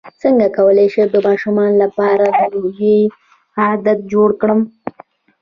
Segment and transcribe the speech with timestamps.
[0.21, 2.99] څنګه کولی شم د ماشومانو لپاره د روژې
[3.61, 4.61] عادت جوړ کړم